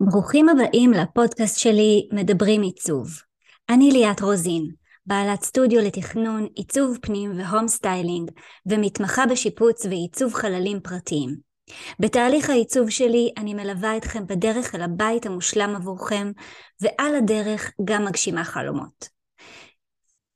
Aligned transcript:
ברוכים 0.00 0.48
הבאים 0.48 0.92
לפודקאסט 0.92 1.58
שלי 1.58 2.08
מדברים 2.12 2.62
עיצוב. 2.62 3.08
אני 3.70 3.90
ליאת 3.90 4.20
רוזין, 4.20 4.70
בעלת 5.06 5.42
סטודיו 5.42 5.80
לתכנון, 5.80 6.46
עיצוב 6.54 6.98
פנים 7.02 7.38
ו 7.38 7.44
home 7.44 7.68
styling, 7.68 8.30
ומתמחה 8.66 9.26
בשיפוץ 9.26 9.86
ועיצוב 9.86 10.34
חללים 10.34 10.80
פרטיים. 10.80 11.36
בתהליך 12.00 12.50
העיצוב 12.50 12.90
שלי 12.90 13.32
אני 13.36 13.54
מלווה 13.54 13.96
אתכם 13.96 14.26
בדרך 14.26 14.74
אל 14.74 14.82
הבית 14.82 15.26
המושלם 15.26 15.76
עבורכם, 15.76 16.32
ועל 16.80 17.14
הדרך 17.14 17.72
גם 17.84 18.04
מגשימה 18.04 18.44
חלומות. 18.44 19.08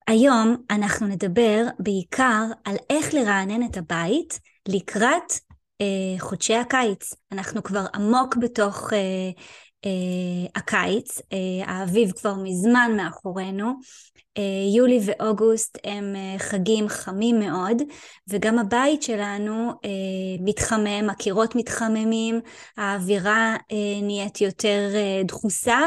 היום 0.07 0.57
אנחנו 0.71 1.07
נדבר 1.07 1.65
בעיקר 1.79 2.45
על 2.65 2.77
איך 2.91 3.15
לרענן 3.15 3.63
את 3.63 3.77
הבית 3.77 4.41
לקראת 4.69 5.33
חודשי 6.19 6.55
הקיץ. 6.55 7.15
אנחנו 7.33 7.63
כבר 7.63 7.85
עמוק 7.95 8.37
בתוך 8.37 8.93
אה, 8.93 8.99
אה, 9.85 10.47
הקיץ, 10.57 11.19
אה, 11.33 11.65
האביב 11.67 12.13
כבר 12.13 12.35
מזמן 12.35 12.93
מאחורינו. 12.97 13.73
אה, 14.39 14.77
יולי 14.77 15.01
ואוגוסט 15.05 15.79
הם 15.85 16.17
אה, 16.17 16.39
חגים 16.39 16.89
חמים 16.89 17.39
מאוד, 17.39 17.83
וגם 18.29 18.59
הבית 18.59 19.03
שלנו 19.03 19.71
אה, 19.85 19.91
מתחמם, 20.41 21.11
הקירות 21.11 21.55
מתחממים, 21.57 22.41
האווירה 22.77 23.57
אה, 23.73 24.01
נהיית 24.03 24.41
יותר 24.41 24.91
אה, 24.95 25.23
דחוסה, 25.25 25.81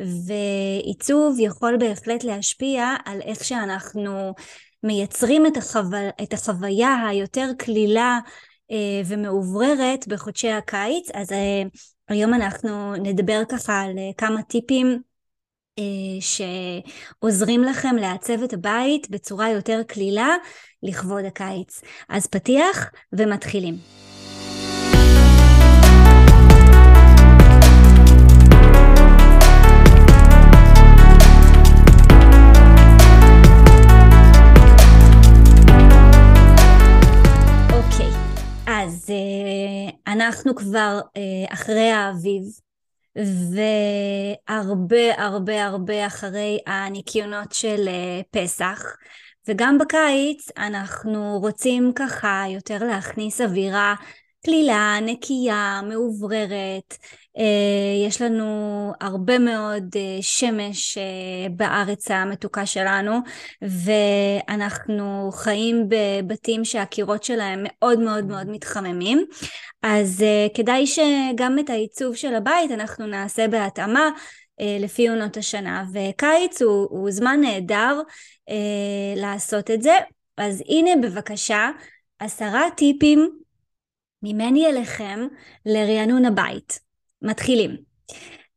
ועיצוב 0.00 1.36
יכול 1.40 1.76
בהחלט 1.76 2.24
להשפיע 2.24 2.94
על 3.04 3.20
איך 3.22 3.44
שאנחנו 3.44 4.34
מייצרים 4.82 5.46
את, 5.46 5.56
החו... 5.56 5.78
את 6.22 6.32
החוויה 6.32 7.06
היותר 7.08 7.50
קלילה 7.58 8.18
אה, 8.26 8.49
ומאובררת 9.06 10.08
בחודשי 10.08 10.50
הקיץ, 10.50 11.08
אז 11.14 11.32
אה, 11.32 11.62
היום 12.08 12.34
אנחנו 12.34 12.94
נדבר 12.94 13.42
ככה 13.48 13.80
על 13.80 13.98
אה, 13.98 14.10
כמה 14.18 14.42
טיפים 14.42 15.02
שעוזרים 16.20 17.64
לכם 17.64 17.96
לעצב 17.96 18.42
את 18.42 18.52
הבית 18.52 19.10
בצורה 19.10 19.50
יותר 19.50 19.82
קלילה 19.86 20.36
לכבוד 20.82 21.24
הקיץ. 21.24 21.80
אז 22.08 22.26
פתיח 22.26 22.90
ומתחילים. 23.12 24.09
אנחנו 40.30 40.54
כבר 40.54 41.00
uh, 41.04 41.52
אחרי 41.52 41.90
האביב, 41.90 42.42
והרבה 44.46 45.24
הרבה 45.24 45.64
הרבה 45.64 46.06
אחרי 46.06 46.58
הניקיונות 46.66 47.52
של 47.52 47.88
uh, 47.88 48.24
פסח, 48.30 48.82
וגם 49.48 49.78
בקיץ 49.78 50.48
אנחנו 50.58 51.38
רוצים 51.40 51.92
ככה 51.96 52.44
יותר 52.48 52.84
להכניס 52.84 53.40
אווירה 53.40 53.94
קלילה, 54.44 54.98
נקייה, 55.02 55.80
מאובררת. 55.88 56.96
אה, 57.38 58.06
יש 58.08 58.22
לנו 58.22 58.92
הרבה 59.00 59.38
מאוד 59.38 59.84
אה, 59.96 60.18
שמש 60.20 60.98
אה, 60.98 61.48
בארץ 61.50 62.10
המתוקה 62.10 62.66
שלנו, 62.66 63.12
ואנחנו 63.62 65.30
חיים 65.32 65.88
בבתים 65.88 66.64
שהקירות 66.64 67.24
שלהם 67.24 67.60
מאוד 67.64 67.98
מאוד 67.98 68.24
מאוד 68.24 68.46
מתחממים. 68.50 69.26
אז 69.82 70.24
כדאי 70.54 70.86
שגם 70.86 71.58
את 71.58 71.70
העיצוב 71.70 72.16
של 72.16 72.34
הבית 72.34 72.70
אנחנו 72.70 73.06
נעשה 73.06 73.48
בהתאמה. 73.48 74.10
לפי 74.80 75.08
עונות 75.08 75.36
השנה, 75.36 75.84
וקיץ 75.92 76.62
הוא, 76.62 76.88
הוא 76.90 77.10
זמן 77.10 77.40
נהדר 77.40 78.00
אה, 78.48 78.54
לעשות 79.16 79.70
את 79.70 79.82
זה. 79.82 79.92
אז 80.36 80.62
הנה 80.68 80.90
בבקשה 81.02 81.70
עשרה 82.18 82.62
טיפים 82.76 83.38
ממני 84.22 84.66
אליכם 84.66 85.26
לרענון 85.66 86.24
הבית. 86.24 86.80
מתחילים. 87.22 87.76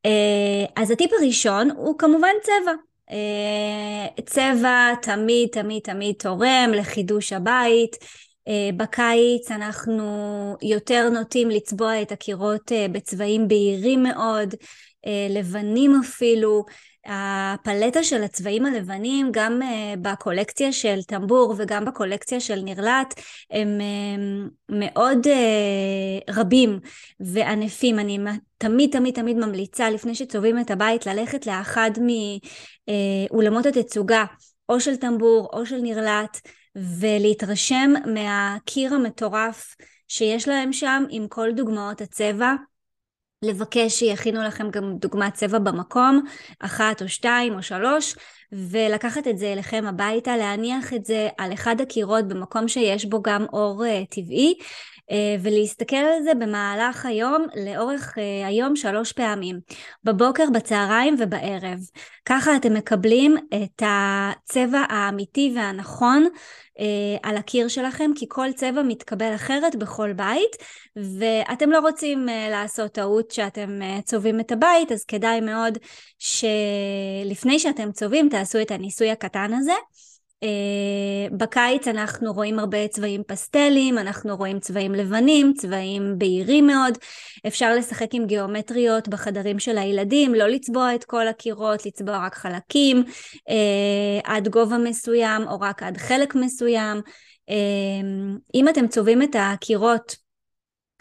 אה, 0.05 0.65
אז 0.75 0.91
הטיפ 0.91 1.11
הראשון 1.19 1.71
הוא 1.71 1.97
כמובן 1.97 2.33
צבע. 2.41 2.71
אה, 3.11 4.23
צבע 4.25 4.95
תמיד 5.01 5.49
תמיד 5.51 5.81
תמיד 5.83 6.15
תורם 6.19 6.71
לחידוש 6.73 7.33
הבית. 7.33 7.95
אה, 8.47 8.69
בקיץ 8.77 9.51
אנחנו 9.51 10.03
יותר 10.61 11.09
נוטים 11.09 11.49
לצבוע 11.49 12.01
את 12.01 12.11
הקירות 12.11 12.71
בצבעים 12.91 13.47
בהירים 13.47 14.03
מאוד, 14.03 14.55
לבנים 15.29 15.99
אפילו. 16.03 16.65
הפלטה 17.05 18.03
של 18.03 18.23
הצבעים 18.23 18.65
הלבנים 18.65 19.29
גם 19.31 19.59
בקולקציה 20.01 20.71
של 20.71 21.03
טמבור 21.03 21.55
וגם 21.57 21.85
בקולקציה 21.85 22.39
של 22.39 22.61
נרלט 22.61 23.13
הם 23.51 23.81
מאוד 24.69 25.27
רבים 26.29 26.79
וענפים. 27.19 27.99
אני 27.99 28.19
תמיד 28.57 28.89
תמיד 28.91 29.13
תמיד 29.13 29.37
ממליצה 29.37 29.89
לפני 29.89 30.15
שצובעים 30.15 30.59
את 30.59 30.71
הבית 30.71 31.05
ללכת 31.05 31.47
לאחד 31.47 31.91
מאולמות 33.29 33.65
התצוגה 33.65 34.25
או 34.69 34.79
של 34.79 34.95
טמבור 34.95 35.49
או 35.53 35.65
של 35.65 35.81
נרלט 35.81 36.37
ולהתרשם 36.75 37.91
מהקיר 38.13 38.93
המטורף 38.93 39.75
שיש 40.07 40.47
להם 40.47 40.73
שם 40.73 41.03
עם 41.09 41.27
כל 41.27 41.51
דוגמאות 41.51 42.01
הצבע. 42.01 42.53
לבקש 43.43 43.99
שיכינו 43.99 44.43
לכם 44.43 44.69
גם 44.71 44.97
דוגמת 44.97 45.33
צבע 45.33 45.59
במקום, 45.59 46.21
אחת 46.59 47.01
או 47.01 47.09
שתיים 47.09 47.53
או 47.53 47.63
שלוש, 47.63 48.15
ולקחת 48.51 49.27
את 49.27 49.37
זה 49.37 49.53
אליכם 49.53 49.85
הביתה, 49.87 50.37
להניח 50.37 50.93
את 50.93 51.05
זה 51.05 51.29
על 51.37 51.53
אחד 51.53 51.81
הקירות 51.81 52.27
במקום 52.27 52.67
שיש 52.67 53.05
בו 53.05 53.21
גם 53.21 53.45
אור 53.53 53.83
uh, 53.83 54.15
טבעי, 54.15 54.53
ולהסתכל 55.41 55.95
על 55.95 56.23
זה 56.23 56.33
במהלך 56.33 57.05
היום, 57.05 57.45
לאורך 57.65 58.17
uh, 58.17 58.47
היום 58.47 58.75
שלוש 58.75 59.11
פעמים, 59.11 59.59
בבוקר, 60.03 60.45
בצהריים 60.53 61.15
ובערב. 61.19 61.79
ככה 62.25 62.55
אתם 62.55 62.73
מקבלים 62.73 63.37
את 63.53 63.83
הצבע 63.85 64.85
האמיתי 64.89 65.53
והנכון 65.55 66.27
אה, 66.79 67.29
על 67.29 67.37
הקיר 67.37 67.67
שלכם, 67.67 68.11
כי 68.15 68.25
כל 68.29 68.51
צבע 68.55 68.83
מתקבל 68.83 69.35
אחרת 69.35 69.75
בכל 69.75 70.13
בית, 70.13 70.55
ואתם 70.95 71.71
לא 71.71 71.79
רוצים 71.79 72.29
אה, 72.29 72.49
לעשות 72.49 72.91
טעות 72.91 73.31
שאתם 73.31 73.81
אה, 73.81 73.99
צובעים 74.01 74.39
את 74.39 74.51
הבית, 74.51 74.91
אז 74.91 75.05
כדאי 75.05 75.41
מאוד 75.41 75.77
שלפני 76.19 77.59
שאתם 77.59 77.91
צובעים 77.91 78.29
תעשו 78.29 78.61
את 78.61 78.71
הניסוי 78.71 79.11
הקטן 79.11 79.53
הזה. 79.53 79.73
Uh, 80.43 81.35
בקיץ 81.37 81.87
אנחנו 81.87 82.33
רואים 82.33 82.59
הרבה 82.59 82.87
צבעים 82.87 83.23
פסטלים, 83.27 83.97
אנחנו 83.97 84.35
רואים 84.37 84.59
צבעים 84.59 84.91
לבנים, 84.91 85.53
צבעים 85.53 86.15
בהירים 86.17 86.67
מאוד. 86.67 86.97
אפשר 87.47 87.75
לשחק 87.75 88.07
עם 88.13 88.25
גיאומטריות 88.25 89.07
בחדרים 89.07 89.59
של 89.59 89.77
הילדים, 89.77 90.35
לא 90.35 90.47
לצבוע 90.47 90.95
את 90.95 91.03
כל 91.03 91.27
הקירות, 91.27 91.85
לצבוע 91.85 92.25
רק 92.25 92.35
חלקים 92.35 93.03
uh, 93.49 94.21
עד 94.23 94.47
גובה 94.47 94.77
מסוים 94.77 95.47
או 95.47 95.59
רק 95.59 95.83
עד 95.83 95.97
חלק 95.97 96.35
מסוים. 96.35 97.01
Uh, 97.49 97.53
אם 98.55 98.69
אתם 98.69 98.87
צובעים 98.87 99.21
את 99.21 99.35
הקירות 99.39 100.22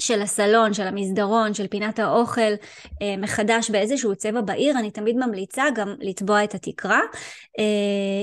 של 0.03 0.22
הסלון, 0.22 0.75
של 0.75 0.86
המסדרון, 0.86 1.54
של 1.54 1.66
פינת 1.66 1.98
האוכל 1.98 2.53
אה, 3.03 3.16
מחדש 3.19 3.70
באיזשהו 3.70 4.16
צבע 4.16 4.41
בהיר, 4.41 4.78
אני 4.78 4.91
תמיד 4.91 5.16
ממליצה 5.16 5.64
גם 5.75 5.94
לטבוע 6.00 6.44
את 6.44 6.54
התקרה. 6.54 7.00
אה, 7.58 7.64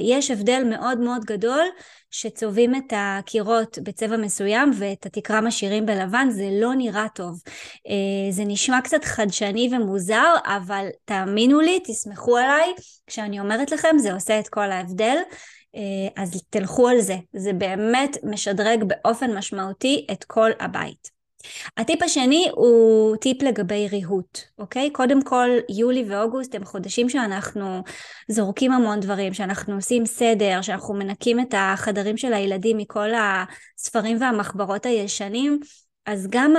יש 0.03 0.31
הבדל 0.31 0.63
מאוד 0.69 0.99
מאוד 0.99 1.25
גדול 1.25 1.65
שצובעים 2.11 2.75
את 2.75 2.93
הקירות 2.95 3.79
בצבע 3.83 4.17
מסוים 4.17 4.71
ואת 4.77 5.05
התקרה 5.05 5.41
משאירים 5.41 5.85
בלבן, 5.85 6.27
זה 6.31 6.49
לא 6.51 6.75
נראה 6.75 7.07
טוב. 7.15 7.41
אה, 7.87 8.31
זה 8.31 8.43
נשמע 8.45 8.81
קצת 8.81 9.03
חדשני 9.03 9.69
ומוזר, 9.71 10.33
אבל 10.45 10.87
תאמינו 11.05 11.59
לי, 11.59 11.79
תסמכו 11.83 12.37
עליי, 12.37 12.73
כשאני 13.07 13.39
אומרת 13.39 13.71
לכם 13.71 13.97
זה 13.97 14.13
עושה 14.13 14.39
את 14.39 14.47
כל 14.47 14.71
ההבדל. 14.71 15.17
אז 16.15 16.43
תלכו 16.49 16.87
על 16.87 17.01
זה, 17.01 17.15
זה 17.33 17.53
באמת 17.53 18.17
משדרג 18.23 18.83
באופן 18.83 19.37
משמעותי 19.37 20.07
את 20.11 20.23
כל 20.23 20.49
הבית. 20.59 21.18
הטיפ 21.77 22.03
השני 22.03 22.47
הוא 22.51 23.15
טיפ 23.15 23.43
לגבי 23.43 23.87
ריהוט, 23.91 24.39
אוקיי? 24.59 24.91
קודם 24.91 25.23
כל, 25.23 25.49
יולי 25.69 26.05
ואוגוסט 26.07 26.55
הם 26.55 26.65
חודשים 26.65 27.09
שאנחנו 27.09 27.83
זורקים 28.27 28.71
המון 28.71 28.99
דברים, 28.99 29.33
שאנחנו 29.33 29.75
עושים 29.75 30.05
סדר, 30.05 30.61
שאנחנו 30.61 30.93
מנקים 30.93 31.39
את 31.39 31.53
החדרים 31.57 32.17
של 32.17 32.33
הילדים 32.33 32.77
מכל 32.77 33.09
הספרים 33.15 34.17
והמחברות 34.21 34.85
הישנים, 34.85 35.59
אז 36.05 36.27
גם 36.29 36.53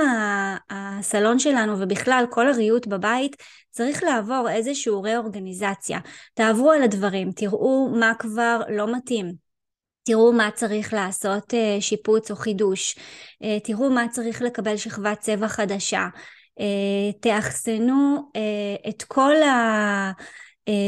הסלון 0.69 1.39
שלנו 1.39 1.79
ובכלל 1.79 2.25
כל 2.29 2.47
הריהוט 2.47 2.87
בבית 2.87 3.35
צריך 3.69 4.03
לעבור 4.03 4.49
איזשהו 4.49 5.03
רה-אורגניזציה. 5.03 5.99
תעברו 6.33 6.71
על 6.71 6.83
הדברים, 6.83 7.31
תראו 7.31 7.89
מה 7.99 8.11
כבר 8.19 8.61
לא 8.69 8.95
מתאים. 8.95 9.40
תראו 10.03 10.33
מה 10.33 10.49
צריך 10.51 10.93
לעשות 10.93 11.53
אה, 11.53 11.77
שיפוץ 11.79 12.31
או 12.31 12.35
חידוש, 12.35 12.95
אה, 13.43 13.57
תראו 13.63 13.89
מה 13.89 14.07
צריך 14.11 14.41
לקבל 14.41 14.77
שכבת 14.77 15.19
צבע 15.19 15.47
חדשה, 15.47 16.07
תאחסנו 17.21 18.31
את 18.89 19.03
כל 19.03 19.43
ה... 19.43 20.11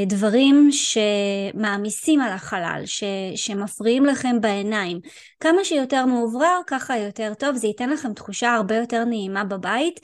דברים 0.08 0.70
שמעמיסים 0.72 2.22
על 2.22 2.32
החלל, 2.32 2.82
ש, 2.86 3.04
שמפריעים 3.36 4.06
לכם 4.06 4.42
בעיניים. 4.42 5.00
כמה 5.40 5.64
שיותר 5.64 6.06
מאוברר, 6.06 6.60
ככה 6.68 6.98
יותר 6.98 7.34
טוב, 7.34 7.56
זה 7.56 7.68
ייתן 7.68 7.90
לכם 7.90 8.14
תחושה 8.14 8.54
הרבה 8.54 8.76
יותר 8.76 9.04
נעימה 9.06 9.44
בבית. 9.44 10.00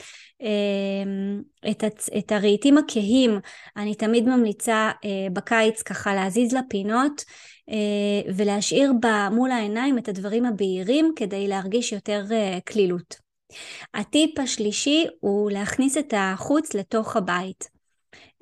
את, 1.72 1.84
הצ... 1.84 2.10
את 2.18 2.32
הרהיטים 2.32 2.78
הכהים, 2.78 3.40
אני 3.78 3.96
תמיד 3.96 4.30
ממליצה 4.30 4.92
בקיץ 5.34 5.82
ככה 5.82 6.14
להזיז 6.14 6.54
לפינות 6.54 7.24
ולהשאיר 8.36 8.92
מול 9.32 9.52
העיניים 9.52 9.98
את 9.98 10.08
הדברים 10.08 10.46
הבהירים 10.46 11.14
כדי 11.16 11.48
להרגיש 11.48 11.92
יותר 11.92 12.26
קלילות. 12.66 13.30
הטיפ 13.94 14.40
השלישי 14.40 15.06
הוא 15.20 15.52
להכניס 15.52 15.98
את 15.98 16.14
החוץ 16.18 16.74
לתוך 16.74 17.16
הבית. 17.16 17.70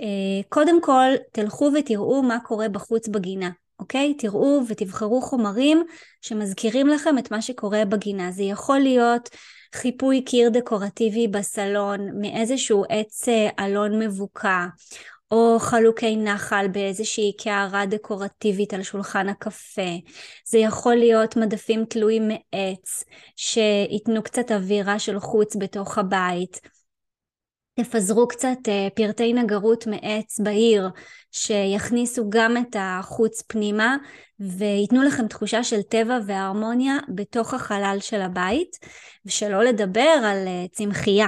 אה, 0.01 0.43
קודם 0.49 0.81
כל 0.81 1.11
תלכו 1.31 1.71
ותראו 1.75 2.23
מה 2.23 2.37
קורה 2.39 2.69
בחוץ 2.69 3.07
בגינה, 3.07 3.49
אוקיי? 3.79 4.13
תראו 4.13 4.61
ותבחרו 4.67 5.21
חומרים 5.21 5.83
שמזכירים 6.21 6.87
לכם 6.87 7.17
את 7.17 7.31
מה 7.31 7.41
שקורה 7.41 7.85
בגינה. 7.85 8.31
זה 8.31 8.43
יכול 8.43 8.79
להיות 8.79 9.29
חיפוי 9.75 10.21
קיר 10.21 10.49
דקורטיבי 10.49 11.27
בסלון 11.27 12.21
מאיזשהו 12.21 12.83
עץ 12.89 13.29
אה, 13.29 13.65
אלון 13.65 13.99
מבוקע, 13.99 14.65
או 15.31 15.57
חלוקי 15.59 16.15
נחל 16.15 16.67
באיזושהי 16.71 17.33
קערה 17.37 17.85
דקורטיבית 17.85 18.73
על 18.73 18.83
שולחן 18.83 19.29
הקפה. 19.29 19.91
זה 20.45 20.57
יכול 20.57 20.95
להיות 20.95 21.37
מדפים 21.37 21.85
תלויים 21.85 22.27
מעץ 22.27 23.03
שייתנו 23.35 24.23
קצת 24.23 24.51
אווירה 24.51 24.99
של 24.99 25.19
חוץ 25.19 25.55
בתוך 25.55 25.97
הבית. 25.97 26.76
תפזרו 27.79 28.27
קצת 28.27 28.57
אה, 28.67 28.87
פרטי 28.95 29.33
נגרות 29.33 29.87
מעץ 29.87 30.39
בעיר 30.39 30.89
שיכניסו 31.31 32.29
גם 32.29 32.57
את 32.57 32.75
החוץ 32.79 33.41
פנימה 33.41 33.97
וייתנו 34.39 35.03
לכם 35.03 35.27
תחושה 35.27 35.63
של 35.63 35.81
טבע 35.81 36.17
והרמוניה 36.25 36.97
בתוך 37.15 37.53
החלל 37.53 37.97
של 38.01 38.21
הבית 38.21 38.77
ושלא 39.25 39.63
לדבר 39.63 40.19
על 40.23 40.47
אה, 40.47 40.65
צמחייה. 40.71 41.27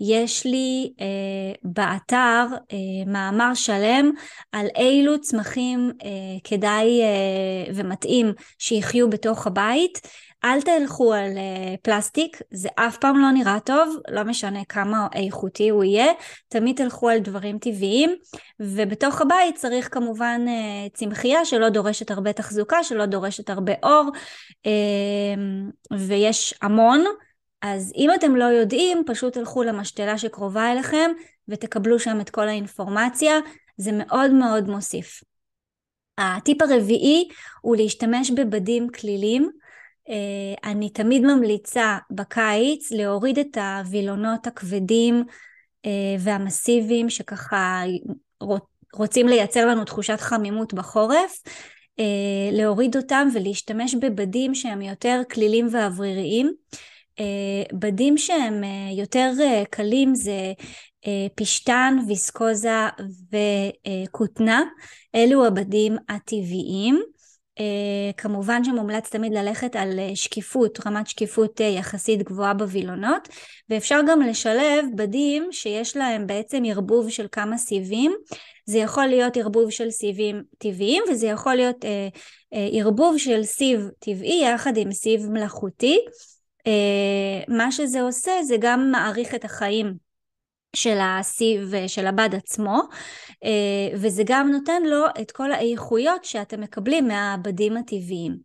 יש 0.00 0.46
לי 0.46 0.92
אה, 1.00 1.06
באתר 1.62 2.46
אה, 2.72 2.76
מאמר 3.06 3.54
שלם 3.54 4.10
על 4.52 4.66
אילו 4.76 5.20
צמחים 5.20 5.92
אה, 6.04 6.08
כדאי 6.44 7.02
אה, 7.02 7.72
ומתאים 7.74 8.32
שיחיו 8.58 9.10
בתוך 9.10 9.46
הבית 9.46 10.00
אל 10.44 10.62
תלכו 10.62 11.14
על 11.14 11.30
uh, 11.36 11.80
פלסטיק, 11.82 12.42
זה 12.50 12.68
אף 12.74 12.98
פעם 12.98 13.18
לא 13.18 13.30
נראה 13.30 13.60
טוב, 13.60 13.96
לא 14.10 14.22
משנה 14.22 14.64
כמה 14.64 15.06
איכותי 15.14 15.68
הוא 15.68 15.84
יהיה, 15.84 16.12
תמיד 16.48 16.76
תלכו 16.76 17.08
על 17.08 17.18
דברים 17.18 17.58
טבעיים, 17.58 18.16
ובתוך 18.60 19.20
הבית 19.20 19.54
צריך 19.54 19.94
כמובן 19.94 20.40
uh, 20.46 20.96
צמחייה 20.96 21.44
שלא 21.44 21.68
דורשת 21.68 22.10
הרבה 22.10 22.32
תחזוקה, 22.32 22.84
שלא 22.84 23.06
דורשת 23.06 23.50
הרבה 23.50 23.72
אור, 23.82 24.10
uh, 24.66 25.98
ויש 25.98 26.54
המון, 26.62 27.04
אז 27.62 27.92
אם 27.96 28.10
אתם 28.14 28.36
לא 28.36 28.44
יודעים, 28.44 29.02
פשוט 29.06 29.32
תלכו 29.32 29.62
למשתלה 29.62 30.18
שקרובה 30.18 30.72
אליכם 30.72 31.10
ותקבלו 31.48 31.98
שם 31.98 32.20
את 32.20 32.30
כל 32.30 32.48
האינפורמציה, 32.48 33.38
זה 33.76 33.90
מאוד 33.92 34.30
מאוד 34.30 34.68
מוסיף. 34.68 35.22
הטיפ 36.18 36.62
הרביעי 36.62 37.28
הוא 37.60 37.76
להשתמש 37.76 38.30
בבדים 38.30 38.88
כלילים. 38.90 39.50
אה, 40.10 40.70
אני 40.70 40.90
תמיד 40.90 41.22
ממליצה 41.22 41.98
בקיץ 42.10 42.90
להוריד 42.90 43.38
את 43.38 43.56
הווילונות 43.56 44.46
הכבדים 44.46 45.24
אה, 45.86 46.16
והמסיביים 46.18 47.10
שככה 47.10 47.82
רוצים 48.94 49.28
לייצר 49.28 49.66
לנו 49.66 49.84
תחושת 49.84 50.20
חמימות 50.20 50.74
בחורף, 50.74 51.42
אה, 51.98 52.04
להוריד 52.52 52.96
אותם 52.96 53.28
ולהשתמש 53.34 53.94
בבדים 53.94 54.54
שהם 54.54 54.82
יותר 54.82 55.22
כלילים 55.30 55.68
ואווריריים. 55.72 56.52
בדים 57.72 58.18
שהם 58.18 58.62
יותר 58.92 59.32
קלים 59.70 60.14
זה 60.14 60.52
פשטן, 61.34 61.96
ויסקוזה 62.08 62.86
וכותנה, 63.32 64.62
אלו 65.14 65.46
הבדים 65.46 65.96
הטבעיים. 66.08 67.02
Uh, 67.58 67.60
כמובן 68.16 68.64
שמומלץ 68.64 69.08
תמיד 69.08 69.32
ללכת 69.32 69.76
על 69.76 69.98
uh, 69.98 70.16
שקיפות, 70.16 70.86
רמת 70.86 71.06
שקיפות 71.06 71.60
uh, 71.60 71.64
יחסית 71.64 72.22
גבוהה 72.22 72.54
בווילונות, 72.54 73.28
ואפשר 73.70 74.00
גם 74.08 74.22
לשלב 74.22 74.84
בדים 74.94 75.48
שיש 75.50 75.96
להם 75.96 76.26
בעצם 76.26 76.62
ערבוב 76.66 77.10
של 77.10 77.26
כמה 77.32 77.58
סיבים, 77.58 78.14
זה 78.66 78.78
יכול 78.78 79.06
להיות 79.06 79.36
ערבוב 79.36 79.70
של 79.70 79.90
סיבים 79.90 80.42
טבעיים 80.58 81.02
וזה 81.10 81.26
יכול 81.26 81.54
להיות 81.54 81.84
ערבוב 82.50 83.18
של 83.18 83.42
סיב 83.42 83.88
טבעי 83.98 84.44
יחד 84.44 84.76
עם 84.76 84.92
סיב 84.92 85.30
מלאכותי. 85.30 85.98
מה 87.48 87.72
שזה 87.72 88.02
עושה 88.02 88.32
זה 88.42 88.56
גם 88.60 88.90
מעריך 88.90 89.34
את 89.34 89.44
החיים 89.44 90.07
של 90.76 90.98
הסיב 91.00 91.72
של 91.86 92.06
הבד 92.06 92.34
עצמו 92.34 92.82
אה, 93.44 93.98
וזה 93.98 94.22
גם 94.26 94.50
נותן 94.50 94.82
לו 94.82 95.04
את 95.20 95.30
כל 95.30 95.52
האיכויות 95.52 96.24
שאתם 96.24 96.60
מקבלים 96.60 97.08
מהבדים 97.08 97.76
הטבעיים. 97.76 98.36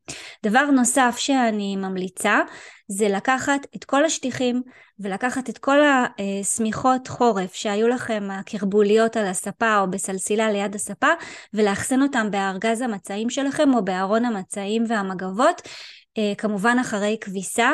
דבר 0.44 0.66
נוסף 0.66 1.16
שאני 1.18 1.76
ממליצה 1.76 2.42
זה 2.88 3.10
לקחת 3.10 3.68
את 3.76 3.84
כל 3.84 4.06
השטיחים 4.06 4.62
ולקחת 5.00 5.50
את 5.50 5.58
כל 5.58 5.78
השמיכות 5.84 7.08
חורף 7.08 7.54
שהיו 7.54 7.88
לכם 7.88 8.28
הקרבוליות 8.32 9.18
על 9.18 9.26
הספה 9.26 9.80
או 9.80 9.92
בסלסילה 9.92 10.52
ליד 10.52 10.76
הספה 10.76 11.08
ולאחסן 11.54 12.02
אותם 12.02 12.32
בארגז 12.32 12.82
המצעים 12.82 13.30
שלכם 13.30 13.74
או 13.74 13.86
בארון 13.86 14.26
המצעים 14.26 14.84
והמגבות 14.88 15.62
אה, 16.18 16.34
כמובן 16.38 16.78
אחרי 16.82 17.18
כביסה 17.22 17.70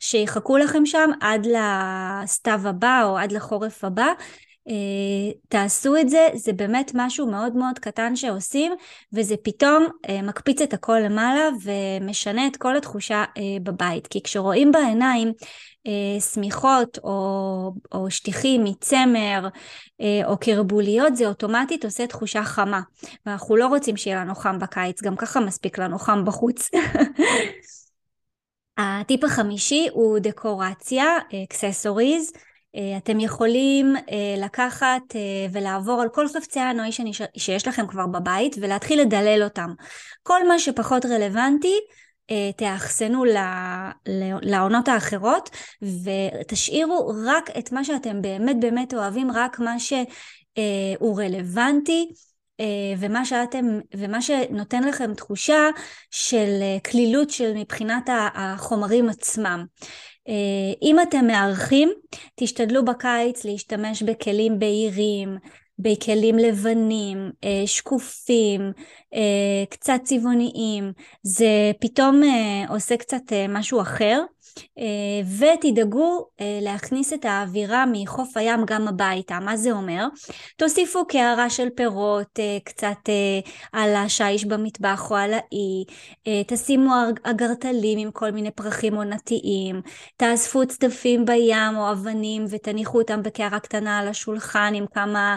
שיחכו 0.00 0.56
לכם 0.56 0.86
שם 0.86 1.10
עד 1.20 1.46
לסתיו 1.46 2.60
הבא 2.64 3.02
או 3.04 3.18
עד 3.18 3.32
לחורף 3.32 3.84
הבא. 3.84 4.06
Uh, 4.68 4.72
תעשו 5.48 5.96
את 5.96 6.08
זה, 6.08 6.28
זה 6.34 6.52
באמת 6.52 6.90
משהו 6.94 7.26
מאוד 7.30 7.56
מאוד 7.56 7.78
קטן 7.78 8.16
שעושים 8.16 8.72
וזה 9.12 9.34
פתאום 9.42 9.86
uh, 10.06 10.10
מקפיץ 10.22 10.62
את 10.62 10.74
הכל 10.74 10.98
למעלה 10.98 11.48
ומשנה 11.62 12.46
את 12.46 12.56
כל 12.56 12.76
התחושה 12.76 13.24
uh, 13.24 13.40
בבית. 13.62 14.06
כי 14.06 14.22
כשרואים 14.22 14.72
בעיניים 14.72 15.32
שמיכות 16.34 16.98
או, 17.04 17.72
או 17.92 18.10
שטיחים 18.10 18.64
מצמר 18.64 19.48
או 20.24 20.38
קרבוליות 20.38 21.16
זה 21.16 21.26
אוטומטית 21.26 21.84
עושה 21.84 22.06
תחושה 22.06 22.44
חמה. 22.44 22.80
ואנחנו 23.26 23.56
לא 23.56 23.66
רוצים 23.66 23.96
שיהיה 23.96 24.20
לנו 24.20 24.34
חם 24.34 24.58
בקיץ 24.58 25.02
גם 25.02 25.16
ככה 25.16 25.40
מספיק 25.40 25.78
לנו 25.78 25.98
חם 25.98 26.24
בחוץ 26.24 26.70
הטיפ 28.80 29.24
החמישי 29.24 29.88
הוא 29.92 30.18
דקורציה, 30.18 31.06
אקססוריז. 31.44 32.32
אה, 32.76 32.96
אתם 32.96 33.20
יכולים 33.20 33.96
אה, 33.96 34.34
לקחת 34.44 35.16
אה, 35.16 35.46
ולעבור 35.52 36.00
על 36.02 36.08
כל 36.08 36.28
חפצי 36.28 36.60
הנוי 36.60 36.88
שיש 37.36 37.68
לכם 37.68 37.86
כבר 37.86 38.06
בבית 38.06 38.56
ולהתחיל 38.60 39.00
לדלל 39.00 39.40
אותם. 39.44 39.70
כל 40.22 40.48
מה 40.48 40.58
שפחות 40.58 41.06
רלוונטי 41.06 41.74
תאחסנו 42.56 43.24
לעונות 44.42 44.88
האחרות 44.88 45.50
ותשאירו 45.82 47.12
רק 47.26 47.50
את 47.58 47.72
מה 47.72 47.84
שאתם 47.84 48.22
באמת 48.22 48.60
באמת 48.60 48.94
אוהבים, 48.94 49.30
רק 49.30 49.58
מה 49.58 49.78
שהוא 49.78 51.22
רלוונטי. 51.22 52.08
אה, 52.60 52.94
ומה 52.98 53.24
שאתם, 53.24 53.64
ומה 53.94 54.22
שנותן 54.22 54.82
לכם 54.84 55.14
תחושה 55.14 55.68
של 56.10 56.58
אה, 56.62 56.78
כלילות 56.90 57.30
של 57.30 57.52
מבחינת 57.54 58.10
החומרים 58.34 59.08
עצמם. 59.08 59.64
אה, 60.28 60.34
אם 60.82 60.96
אתם 61.02 61.26
מארחים, 61.26 61.92
תשתדלו 62.34 62.84
בקיץ 62.84 63.44
להשתמש 63.44 64.02
בכלים 64.02 64.58
בהירים, 64.58 65.36
בכלים 65.78 66.38
לבנים, 66.38 67.30
שקופים, 67.66 68.72
קצת 69.70 70.00
צבעוניים, 70.04 70.92
זה 71.22 71.72
פתאום 71.80 72.22
עושה 72.68 72.96
קצת 72.96 73.22
משהו 73.48 73.80
אחר. 73.80 74.22
אה, 74.78 75.20
ותדאגו 75.38 76.26
אה, 76.40 76.58
להכניס 76.62 77.12
את 77.12 77.24
האווירה 77.24 77.84
מחוף 77.92 78.36
הים 78.36 78.60
גם 78.66 78.88
הביתה. 78.88 79.38
מה 79.40 79.56
זה 79.56 79.72
אומר? 79.72 80.06
תוסיפו 80.56 81.06
קערה 81.06 81.50
של 81.50 81.68
פירות 81.76 82.38
אה, 82.38 82.58
קצת 82.64 83.08
על 83.72 83.94
השיש 83.94 84.44
במטבח 84.44 85.10
או 85.10 85.16
על 85.16 85.32
האי, 85.32 85.84
תשימו 86.46 86.94
אגרטלים 87.22 87.98
עם 87.98 88.10
כל 88.10 88.30
מיני 88.30 88.50
פרחים 88.50 88.94
עונתיים, 88.94 89.80
תאספו 90.16 90.66
צדפים 90.66 91.24
בים 91.24 91.76
או 91.76 91.92
אבנים 91.92 92.44
ותניחו 92.50 92.98
אותם 92.98 93.22
בקערה 93.22 93.60
קטנה 93.60 93.98
על 93.98 94.08
השולחן 94.08 94.72
עם 94.74 94.84
כמה 94.94 95.36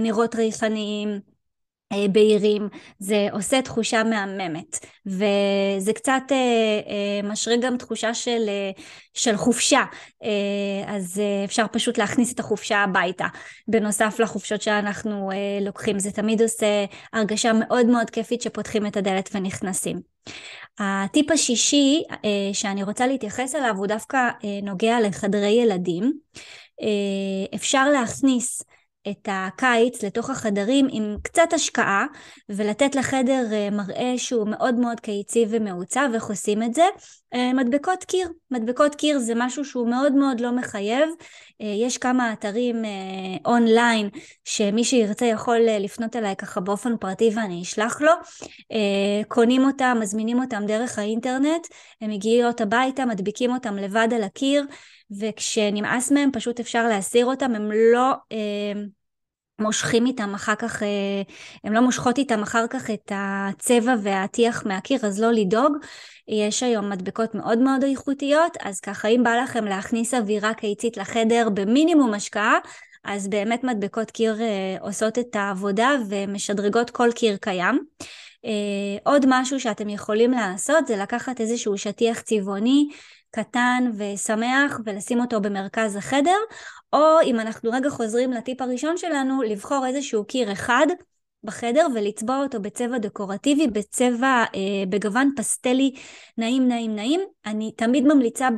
נרות 0.00 0.34
ריחניים. 0.34 1.37
אה, 1.92 2.08
בהירים, 2.12 2.68
זה 2.98 3.28
עושה 3.32 3.62
תחושה 3.62 4.04
מהממת. 4.04 4.86
וזה 5.06 5.92
קצת 5.94 6.22
אה, 6.30 6.36
אה, 6.36 7.28
משרה 7.28 7.54
גם 7.56 7.76
תחושה 7.76 8.14
של, 8.14 8.44
אה, 8.48 8.70
של 9.14 9.36
חופשה. 9.36 9.82
אה, 10.22 10.94
אז 10.94 11.20
אה, 11.20 11.44
אפשר 11.44 11.66
פשוט 11.72 11.98
להכניס 11.98 12.32
את 12.32 12.40
החופשה 12.40 12.78
הביתה. 12.78 13.26
בנוסף 13.68 14.20
לחופשות 14.20 14.62
שאנחנו 14.62 15.30
אה, 15.30 15.58
לוקחים 15.60 15.98
זה 15.98 16.10
תמיד 16.10 16.42
עושה 16.42 16.84
הרגשה 17.12 17.52
מאוד 17.52 17.86
מאוד 17.86 18.10
כיפית 18.10 18.42
שפותחים 18.42 18.86
את 18.86 18.96
הדלת 18.96 19.30
ונכנסים. 19.34 20.00
הטיפ 20.78 21.30
השישי 21.30 22.02
אה, 22.10 22.50
שאני 22.52 22.82
רוצה 22.82 23.06
להתייחס 23.06 23.54
אליו 23.54 23.74
הוא 23.76 23.86
דווקא 23.86 24.16
אה, 24.16 24.60
נוגע 24.62 25.00
לחדרי 25.00 25.50
ילדים. 25.50 26.12
אה, 26.82 27.56
אפשר 27.56 27.88
להכניס 27.88 28.62
את 29.10 29.28
הקיץ 29.32 30.02
לתוך 30.02 30.30
החדרים 30.30 30.86
עם 30.90 31.16
קצת 31.22 31.52
השקעה 31.52 32.06
ולתת 32.48 32.94
לחדר 32.94 33.46
אה, 33.52 33.68
מראה 33.70 34.12
שהוא 34.16 34.48
מאוד 34.48 34.74
מאוד 34.74 35.00
קיצי 35.00 35.46
ומעוצב, 35.48 36.10
איך 36.14 36.24
עושים 36.24 36.62
את 36.62 36.74
זה? 36.74 36.82
אה, 37.34 37.52
מדבקות 37.52 38.04
קיר. 38.04 38.28
מדבקות 38.50 38.94
קיר 38.94 39.18
זה 39.18 39.32
משהו 39.36 39.64
שהוא 39.64 39.88
מאוד 39.88 40.12
מאוד 40.12 40.40
לא 40.40 40.52
מחייב. 40.52 41.08
אה, 41.60 41.66
יש 41.66 41.98
כמה 41.98 42.32
אתרים 42.32 42.82
אונליין 43.46 44.08
שמי 44.44 44.84
שירצה 44.84 45.26
יכול 45.26 45.58
לפנות 45.80 46.16
אליי 46.16 46.36
ככה 46.36 46.60
באופן 46.60 46.96
פרטי 46.96 47.30
ואני 47.34 47.62
אשלח 47.62 48.00
לו. 48.00 48.12
קונים 49.28 49.64
אותם, 49.64 49.98
מזמינים 50.00 50.40
אותם 50.40 50.62
דרך 50.66 50.98
האינטרנט, 50.98 51.66
הם 52.00 52.10
מגיעות 52.10 52.60
הביתה, 52.60 53.06
מדביקים 53.06 53.52
אותם 53.52 53.76
לבד 53.76 54.08
על 54.14 54.22
הקיר. 54.22 54.64
וכשנמאס 55.20 56.12
מהם 56.12 56.30
פשוט 56.32 56.60
אפשר 56.60 56.88
להסיר 56.88 57.26
אותם, 57.26 57.54
הם 57.54 57.70
לא 57.92 58.14
מושכים 59.58 60.06
איתם 60.06 60.34
אחר 60.34 60.54
כך, 60.54 60.82
אה, 60.82 60.88
הם 61.64 61.72
לא 61.72 61.80
מושכות 61.80 62.18
איתם 62.18 62.42
אחר 62.42 62.66
כך 62.70 62.90
את 62.90 63.12
הצבע 63.14 63.94
והטיח 64.02 64.66
מהקיר, 64.66 65.06
אז 65.06 65.20
לא 65.20 65.32
לדאוג. 65.32 65.72
יש 66.28 66.62
היום 66.62 66.90
מדבקות 66.90 67.34
מאוד 67.34 67.58
מאוד 67.58 67.84
איכותיות, 67.84 68.56
אז 68.62 68.80
ככה 68.80 69.08
אם 69.08 69.22
בא 69.24 69.36
לכם 69.36 69.64
להכניס 69.64 70.14
אווירה 70.14 70.54
קיצית 70.54 70.96
לחדר 70.96 71.48
במינימום 71.54 72.14
השקעה, 72.14 72.58
אז 73.04 73.28
באמת 73.28 73.64
מדבקות 73.64 74.10
קיר 74.10 74.40
אה, 74.40 74.76
עושות 74.80 75.18
את 75.18 75.36
העבודה 75.36 75.90
ומשדרגות 76.08 76.90
כל 76.90 77.08
קיר 77.14 77.36
קיים. 77.36 77.84
אה, 78.44 78.50
עוד 79.12 79.24
משהו 79.28 79.60
שאתם 79.60 79.88
יכולים 79.88 80.30
לעשות 80.30 80.86
זה 80.86 80.96
לקחת 80.96 81.40
איזשהו 81.40 81.78
שטיח 81.78 82.20
צבעוני 82.20 82.88
קטן 83.30 83.90
ושמח 83.98 84.80
ולשים 84.84 85.20
אותו 85.20 85.40
במרכז 85.40 85.96
החדר, 85.96 86.38
או 86.92 87.20
אם 87.24 87.40
אנחנו 87.40 87.70
רגע 87.70 87.90
חוזרים 87.90 88.32
לטיפ 88.32 88.60
הראשון 88.60 88.96
שלנו, 88.96 89.42
לבחור 89.42 89.86
איזשהו 89.86 90.24
קיר 90.24 90.52
אחד 90.52 90.86
בחדר 91.48 91.86
ולצבוע 91.94 92.42
אותו 92.42 92.60
בצבע 92.60 92.98
דקורטיבי, 92.98 93.66
בצבע, 93.66 94.44
אה, 94.54 94.84
בגוון 94.88 95.30
פסטלי 95.36 95.94
נעים 96.38 96.68
נעים 96.68 96.96
נעים. 96.96 97.20
אני 97.46 97.72
תמיד 97.76 98.04
ממליצה 98.04 98.48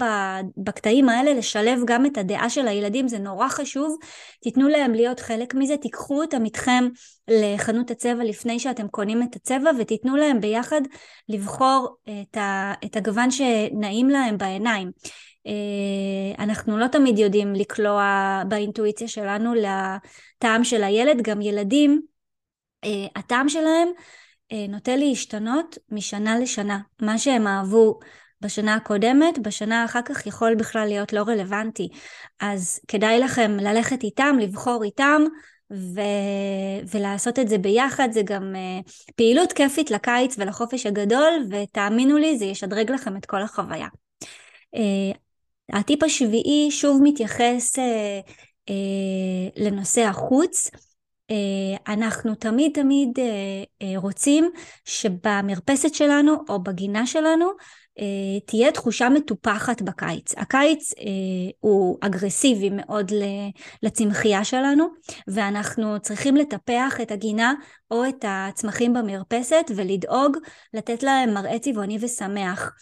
בקטעים 0.56 1.08
האלה 1.08 1.34
לשלב 1.34 1.80
גם 1.84 2.06
את 2.06 2.18
הדעה 2.18 2.50
של 2.50 2.68
הילדים, 2.68 3.08
זה 3.08 3.18
נורא 3.18 3.48
חשוב. 3.48 3.98
תיתנו 4.42 4.68
להם 4.68 4.92
להיות 4.92 5.20
חלק 5.20 5.54
מזה, 5.54 5.76
תיקחו 5.76 6.22
אותם 6.22 6.44
איתכם 6.44 6.88
לחנות 7.28 7.90
הצבע 7.90 8.24
לפני 8.24 8.58
שאתם 8.58 8.88
קונים 8.88 9.22
את 9.22 9.36
הצבע 9.36 9.70
ותיתנו 9.78 10.16
להם 10.16 10.40
ביחד 10.40 10.80
לבחור 11.28 11.96
את, 12.22 12.36
ה, 12.36 12.72
את 12.84 12.96
הגוון 12.96 13.30
שנעים 13.30 14.08
להם 14.08 14.38
בעיניים. 14.38 14.90
אה, 15.46 16.44
אנחנו 16.44 16.78
לא 16.78 16.86
תמיד 16.86 17.18
יודעים 17.18 17.52
לקלוע 17.54 18.42
באינטואיציה 18.48 19.08
שלנו 19.08 19.52
לטעם 19.54 20.64
של 20.64 20.84
הילד, 20.84 21.22
גם 21.22 21.40
ילדים 21.40 21.92
אה, 21.92 22.19
הטעם 23.16 23.48
שלהם 23.48 23.88
אה, 24.52 24.66
נוטה 24.68 24.96
להשתנות 24.96 25.78
משנה 25.90 26.38
לשנה. 26.38 26.78
מה 27.02 27.18
שהם 27.18 27.46
אהבו 27.46 27.98
בשנה 28.40 28.74
הקודמת, 28.74 29.38
בשנה 29.38 29.84
אחר 29.84 30.00
כך 30.04 30.26
יכול 30.26 30.54
בכלל 30.54 30.86
להיות 30.88 31.12
לא 31.12 31.22
רלוונטי. 31.22 31.88
אז 32.40 32.80
כדאי 32.88 33.18
לכם 33.18 33.56
ללכת 33.60 34.02
איתם, 34.02 34.36
לבחור 34.40 34.84
איתם. 34.84 35.22
ו... 35.72 36.00
ולעשות 36.90 37.38
את 37.38 37.48
זה 37.48 37.58
ביחד 37.58 38.08
זה 38.12 38.22
גם 38.24 38.54
uh, 38.54 39.12
פעילות 39.16 39.52
כיפית 39.52 39.90
לקיץ 39.90 40.34
ולחופש 40.38 40.86
הגדול 40.86 41.32
ותאמינו 41.50 42.16
לי 42.18 42.38
זה 42.38 42.44
ישדרג 42.44 42.90
לכם 42.90 43.16
את 43.16 43.26
כל 43.26 43.42
החוויה. 43.42 43.86
Uh, 44.76 45.18
הטיפ 45.72 46.02
השביעי 46.02 46.70
שוב 46.70 47.00
מתייחס 47.02 47.78
uh, 47.78 47.82
uh, 48.70 48.72
לנושא 49.56 50.00
החוץ. 50.00 50.70
אה, 51.30 51.94
אנחנו 51.94 52.34
תמיד 52.34 52.72
תמיד 52.74 53.18
אה, 53.18 53.24
אה, 53.82 53.98
רוצים 53.98 54.50
שבמרפסת 54.84 55.94
שלנו 55.94 56.34
או 56.48 56.62
בגינה 56.62 57.06
שלנו 57.06 57.50
תהיה 58.46 58.72
תחושה 58.72 59.08
מטופחת 59.08 59.82
בקיץ. 59.82 60.34
הקיץ 60.36 60.92
הוא 61.60 61.98
אגרסיבי 62.00 62.70
מאוד 62.72 63.12
לצמחייה 63.82 64.44
שלנו 64.44 64.88
ואנחנו 65.28 66.00
צריכים 66.00 66.36
לטפח 66.36 67.00
את 67.02 67.10
הגינה 67.10 67.54
או 67.90 68.08
את 68.08 68.24
הצמחים 68.28 68.92
במרפסת 68.92 69.70
ולדאוג 69.76 70.36
לתת 70.74 71.02
להם 71.02 71.34
מראה 71.34 71.58
צבעוני 71.58 71.98
ושמח. 72.00 72.72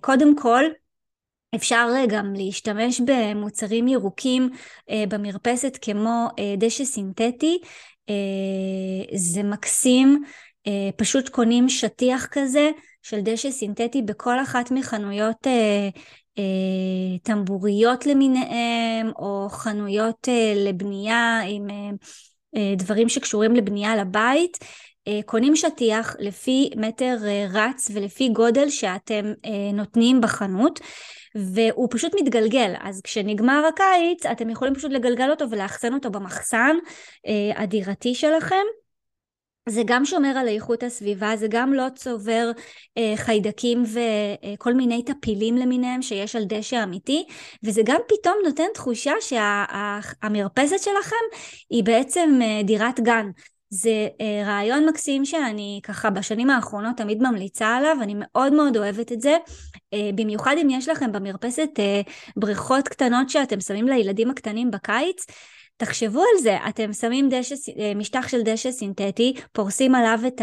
קודם 0.00 0.36
כל 0.36 0.64
אפשר 1.54 1.88
אה, 1.96 2.06
גם 2.06 2.32
להשתמש 2.36 3.00
במוצרים 3.00 3.88
ירוקים 3.88 4.50
אה, 4.90 5.04
במרפסת 5.08 5.78
כמו 5.82 6.28
אה, 6.38 6.54
דשא 6.58 6.84
סינתטי, 6.84 7.58
זה 9.14 9.42
מקסים, 9.42 10.22
פשוט 10.96 11.28
קונים 11.28 11.68
שטיח 11.68 12.26
כזה 12.30 12.70
של 13.02 13.20
דשא 13.20 13.50
סינתטי 13.50 14.02
בכל 14.02 14.42
אחת 14.42 14.70
מחנויות 14.70 15.46
טמבוריות 17.22 18.06
למיניהם 18.06 19.10
או 19.18 19.48
חנויות 19.50 20.28
לבנייה 20.56 21.40
עם 21.48 21.66
דברים 22.76 23.08
שקשורים 23.08 23.56
לבנייה 23.56 23.96
לבית. 23.96 24.58
קונים 25.26 25.56
שטיח 25.56 26.16
לפי 26.18 26.70
מטר 26.76 27.16
רץ 27.52 27.90
ולפי 27.94 28.28
גודל 28.28 28.68
שאתם 28.68 29.32
נותנים 29.72 30.20
בחנות 30.20 30.80
והוא 31.34 31.88
פשוט 31.90 32.12
מתגלגל, 32.20 32.74
אז 32.80 33.00
כשנגמר 33.00 33.62
הקיץ 33.68 34.26
אתם 34.26 34.50
יכולים 34.50 34.74
פשוט 34.74 34.92
לגלגל 34.92 35.30
אותו 35.30 35.50
ולאחסן 35.50 35.94
אותו 35.94 36.10
במחסן 36.10 36.76
אה, 37.26 37.62
הדירתי 37.62 38.14
שלכם. 38.14 38.64
זה 39.68 39.82
גם 39.86 40.04
שומר 40.04 40.38
על 40.38 40.48
איכות 40.48 40.82
הסביבה, 40.82 41.36
זה 41.36 41.46
גם 41.50 41.72
לא 41.72 41.86
צובר 41.94 42.50
אה, 42.98 43.12
חיידקים 43.16 43.82
וכל 43.82 44.70
אה, 44.70 44.76
מיני 44.76 45.02
טפילים 45.04 45.56
למיניהם 45.56 46.02
שיש 46.02 46.36
על 46.36 46.44
דשא 46.44 46.82
אמיתי, 46.82 47.26
וזה 47.62 47.82
גם 47.84 48.00
פתאום 48.08 48.34
נותן 48.44 48.66
תחושה 48.74 49.12
שהמרפסת 49.20 50.78
שה, 50.78 50.84
שלכם 50.84 51.24
היא 51.70 51.84
בעצם 51.84 52.38
אה, 52.42 52.62
דירת 52.64 53.00
גן. 53.00 53.30
זה 53.74 54.08
אה, 54.20 54.42
רעיון 54.46 54.88
מקסים 54.88 55.24
שאני 55.24 55.80
ככה 55.82 56.10
בשנים 56.10 56.50
האחרונות 56.50 56.96
תמיד 56.96 57.22
ממליצה 57.22 57.66
עליו, 57.66 57.96
אני 58.02 58.14
מאוד 58.16 58.52
מאוד 58.52 58.76
אוהבת 58.76 59.12
את 59.12 59.20
זה, 59.20 59.36
אה, 59.94 60.10
במיוחד 60.14 60.56
אם 60.62 60.70
יש 60.70 60.88
לכם 60.88 61.12
במרפסת 61.12 61.68
אה, 61.78 62.00
בריכות 62.36 62.88
קטנות 62.88 63.30
שאתם 63.30 63.60
שמים 63.60 63.88
לילדים 63.88 64.30
הקטנים 64.30 64.70
בקיץ, 64.70 65.26
תחשבו 65.76 66.20
על 66.20 66.42
זה, 66.42 66.56
אתם 66.68 66.92
שמים 66.92 67.28
דשא, 67.30 67.54
משטח 67.96 68.28
של 68.28 68.42
דשא 68.42 68.70
סינתטי, 68.70 69.34
פורסים 69.52 69.94
עליו 69.94 70.20
את 70.26 70.40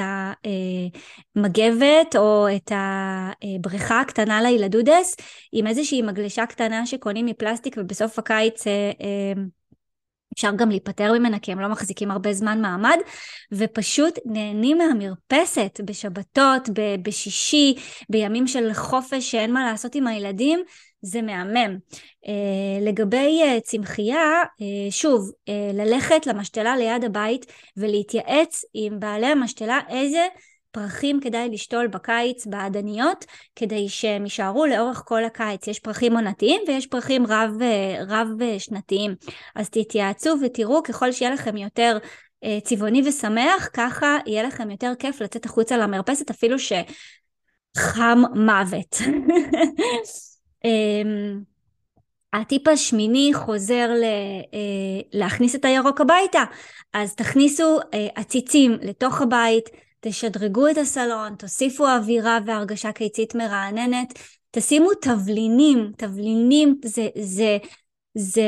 המגבת 1.35 2.15
או 2.15 2.47
את 2.55 2.71
הבריכה 2.71 4.01
הקטנה 4.01 4.41
לילדודס 4.41 5.15
עם 5.51 5.67
איזושהי 5.67 6.01
מגלשה 6.01 6.45
קטנה 6.45 6.85
שקונים 6.85 7.25
מפלסטיק 7.25 7.75
ובסוף 7.79 8.19
הקיץ 8.19 8.63
אפשר 10.33 10.51
גם 10.55 10.69
להיפטר 10.69 11.13
ממנה 11.13 11.39
כי 11.39 11.51
הם 11.51 11.59
לא 11.59 11.67
מחזיקים 11.67 12.11
הרבה 12.11 12.33
זמן 12.33 12.61
מעמד, 12.61 12.97
ופשוט 13.51 14.19
נהנים 14.25 14.77
מהמרפסת 14.77 15.79
בשבתות, 15.85 16.69
בשישי, 17.01 17.75
בימים 18.09 18.47
של 18.47 18.73
חופש 18.73 19.31
שאין 19.31 19.53
מה 19.53 19.65
לעשות 19.71 19.95
עם 19.95 20.07
הילדים, 20.07 20.59
זה 21.01 21.21
מהמם. 21.21 21.77
Uh, 22.25 22.29
לגבי 22.81 23.41
uh, 23.43 23.61
צמחייה, 23.61 24.43
uh, 24.43 24.91
שוב, 24.91 25.31
uh, 25.31 25.51
ללכת 25.73 26.27
למשתלה 26.27 26.77
ליד 26.77 27.03
הבית 27.03 27.45
ולהתייעץ 27.77 28.65
עם 28.73 28.99
בעלי 28.99 29.27
המשתלה 29.27 29.79
איזה 29.89 30.27
פרחים 30.71 31.19
כדאי 31.19 31.49
לשתול 31.49 31.87
בקיץ 31.87 32.45
בעדניות 32.45 33.25
כדי 33.55 33.89
שהם 33.89 34.23
יישארו 34.23 34.65
לאורך 34.65 35.03
כל 35.05 35.23
הקיץ. 35.23 35.67
יש 35.67 35.79
פרחים 35.79 36.13
עונתיים 36.15 36.61
ויש 36.67 36.87
פרחים 36.87 37.27
רב, 37.27 37.51
רב 38.07 38.27
שנתיים. 38.59 39.15
אז 39.55 39.69
תתייעצו 39.69 40.35
ותראו 40.41 40.83
ככל 40.83 41.11
שיהיה 41.11 41.31
לכם 41.31 41.57
יותר 41.57 41.97
אה, 42.43 42.57
צבעוני 42.63 43.01
ושמח, 43.05 43.69
ככה 43.73 44.17
יהיה 44.25 44.43
לכם 44.43 44.71
יותר 44.71 44.91
כיף 44.99 45.21
לצאת 45.21 45.45
החוצה 45.45 45.77
למרפסת 45.77 46.29
אפילו 46.29 46.55
שחם 46.59 48.21
מוות. 48.35 48.97
אמ, 50.65 51.41
הטיפ 52.33 52.67
השמיני 52.67 53.31
חוזר 53.33 53.89
ל, 53.93 54.03
להכניס 55.13 55.55
את 55.55 55.65
הירוק 55.65 56.01
הביתה, 56.01 56.43
אז 56.93 57.15
תכניסו 57.15 57.79
עציצים 58.15 58.77
לתוך 58.81 59.21
הבית, 59.21 59.69
תשדרגו 60.01 60.67
את 60.67 60.77
הסלון, 60.77 61.35
תוסיפו 61.35 61.87
אווירה 61.87 62.39
והרגשה 62.45 62.91
קיצית 62.91 63.35
מרעננת, 63.35 64.19
תשימו 64.51 64.89
תבלינים, 65.01 65.91
תבלינים 65.97 66.79
זה, 66.85 67.07
זה, 67.21 67.57
זה 68.15 68.41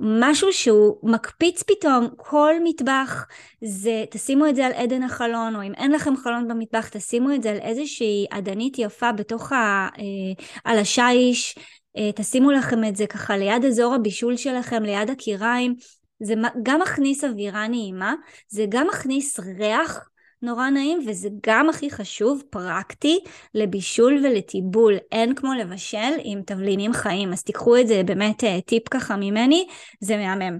משהו 0.00 0.52
שהוא 0.52 0.96
מקפיץ 1.02 1.62
פתאום 1.62 2.08
כל 2.16 2.54
מטבח, 2.64 3.26
זה, 3.64 4.04
תשימו 4.10 4.46
את 4.46 4.56
זה 4.56 4.66
על 4.66 4.72
עדן 4.72 5.02
החלון, 5.02 5.56
או 5.56 5.62
אם 5.62 5.74
אין 5.74 5.92
לכם 5.92 6.16
חלון 6.16 6.48
במטבח, 6.48 6.88
תשימו 6.88 7.34
את 7.34 7.42
זה 7.42 7.50
על 7.50 7.58
איזושהי 7.58 8.26
עדנית 8.30 8.78
יפה 8.78 9.12
בתוך 9.12 9.52
ה... 9.52 9.88
אה, 9.98 10.44
על 10.64 10.78
השיש, 10.78 11.54
אה, 11.96 12.10
תשימו 12.14 12.50
לכם 12.50 12.84
את 12.84 12.96
זה 12.96 13.06
ככה 13.06 13.36
ליד 13.36 13.64
אזור 13.64 13.94
הבישול 13.94 14.36
שלכם, 14.36 14.82
ליד 14.82 15.10
הקיריים, 15.10 15.74
זה 16.22 16.34
גם 16.62 16.80
מכניס 16.80 17.24
אווירה 17.24 17.68
נעימה, 17.68 18.14
זה 18.48 18.64
גם 18.68 18.86
מכניס 18.86 19.40
ריח 19.40 20.08
נורא 20.42 20.70
נעים, 20.70 20.98
וזה 21.06 21.28
גם 21.46 21.68
הכי 21.68 21.90
חשוב, 21.90 22.42
פרקטי, 22.50 23.18
לבישול 23.54 24.20
ולטיבול. 24.24 24.94
אין 25.12 25.34
כמו 25.34 25.54
לבשל 25.54 26.12
עם 26.24 26.42
תבלינים 26.42 26.92
חיים, 26.92 27.32
אז 27.32 27.42
תיקחו 27.42 27.76
את 27.76 27.88
זה 27.88 28.02
באמת 28.06 28.44
אה, 28.44 28.60
טיפ 28.60 28.88
ככה 28.88 29.16
ממני, 29.16 29.66
זה 30.00 30.16
מהמם. 30.16 30.58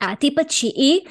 הטיפ 0.00 0.38
התשיעי 0.38 1.04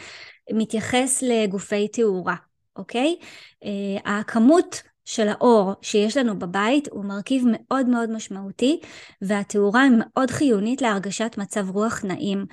מתייחס 0.54 1.24
לגופי 1.28 1.88
תאורה, 1.88 2.36
אוקיי? 2.76 3.16
אה, 3.64 4.20
הכמות 4.20 4.82
של 5.06 5.28
האור 5.28 5.74
שיש 5.82 6.18
לנו 6.18 6.40
בבית 6.40 6.88
הוא 6.92 7.06
מרכיב 7.06 7.44
מאוד 7.52 7.88
מאוד 7.88 8.12
משמעותי 8.12 8.80
והתאורה 9.22 9.82
היא 9.82 9.92
מאוד 9.98 10.32
חיונית 10.32 10.82
להרגשת 10.82 11.36
מצב 11.38 11.70
רוח 11.70 12.04
נעים. 12.04 12.46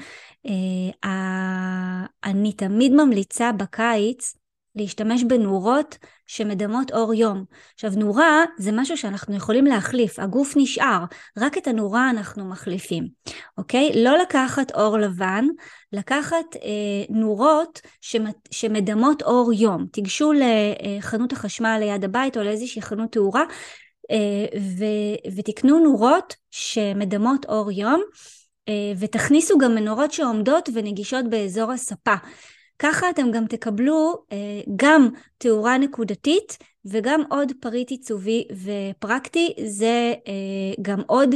אה, 1.04 2.06
אני 2.24 2.52
תמיד 2.52 2.92
ממליצה 2.92 3.52
בקיץ 3.52 4.37
להשתמש 4.78 5.24
בנורות 5.24 5.98
שמדמות 6.26 6.92
אור 6.92 7.14
יום. 7.14 7.44
עכשיו 7.74 7.90
נורה 7.96 8.44
זה 8.58 8.72
משהו 8.72 8.96
שאנחנו 8.96 9.36
יכולים 9.36 9.64
להחליף, 9.64 10.18
הגוף 10.18 10.54
נשאר, 10.56 11.04
רק 11.38 11.58
את 11.58 11.66
הנורה 11.66 12.10
אנחנו 12.10 12.44
מחליפים, 12.44 13.08
אוקיי? 13.58 13.90
לא 14.04 14.18
לקחת 14.18 14.74
אור 14.74 14.98
לבן, 14.98 15.44
לקחת 15.92 16.56
אה, 16.56 17.04
נורות 17.10 17.80
שמת, 18.00 18.36
שמדמות 18.50 19.22
אור 19.22 19.52
יום. 19.52 19.86
תיגשו 19.92 20.32
לחנות 20.32 21.32
החשמל 21.32 21.76
ליד 21.80 22.04
הבית 22.04 22.36
או 22.36 22.42
לאיזושהי 22.42 22.82
חנות 22.82 23.12
תאורה 23.12 23.44
אה, 24.10 24.58
ו, 24.78 24.84
ותקנו 25.36 25.78
נורות 25.78 26.34
שמדמות 26.50 27.46
אור 27.46 27.72
יום. 27.72 28.02
אה, 28.68 28.92
ותכניסו 28.98 29.58
גם 29.58 29.74
מנורות 29.74 30.12
שעומדות 30.12 30.68
ונגישות 30.74 31.30
באזור 31.30 31.72
הספה. 31.72 32.14
ככה 32.78 33.10
אתם 33.10 33.30
גם 33.30 33.46
תקבלו 33.46 34.24
אה, 34.32 34.60
גם 34.76 35.08
תאורה 35.38 35.78
נקודתית 35.78 36.58
וגם 36.84 37.22
עוד 37.30 37.52
פריט 37.60 37.90
עיצובי 37.90 38.44
ופרקטי, 38.52 39.54
זה 39.66 40.14
אה, 40.28 40.82
גם 40.82 41.00
עוד 41.06 41.34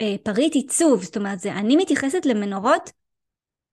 אה, 0.00 0.16
פריט 0.22 0.54
עיצוב, 0.54 1.02
זאת 1.02 1.16
אומרת, 1.16 1.40
זה, 1.40 1.52
אני 1.52 1.76
מתייחסת 1.76 2.26
למנורות 2.26 2.90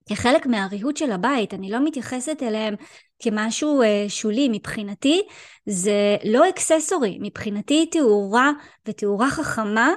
כחלק 0.08 0.46
מהריהוט 0.46 0.96
של 0.96 1.12
הבית, 1.12 1.54
אני 1.54 1.70
לא 1.70 1.84
מתייחסת 1.84 2.42
אליהם 2.42 2.74
כמשהו 3.18 3.82
אה, 3.82 4.04
שולי, 4.08 4.48
מבחינתי 4.52 5.22
זה 5.66 6.16
לא 6.24 6.48
אקססורי, 6.48 7.18
מבחינתי 7.20 7.86
תאורה 7.86 8.50
ותאורה 8.86 9.30
חכמה 9.30 9.92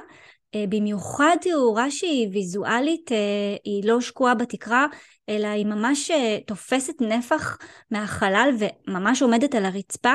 אה, 0.54 0.64
במיוחד 0.68 1.36
תאורה 1.40 1.90
שהיא 1.90 2.28
ויזואלית, 2.32 3.12
אה, 3.12 3.16
היא 3.64 3.84
לא 3.84 4.00
שקועה 4.00 4.34
בתקרה, 4.34 4.86
אלא 5.36 5.46
היא 5.46 5.66
ממש 5.66 6.10
אה, 6.10 6.38
תופסת 6.46 6.94
נפח 7.00 7.58
מהחלל 7.90 8.50
וממש 8.58 9.22
עומדת 9.22 9.54
על 9.54 9.64
הרצפה. 9.64 10.14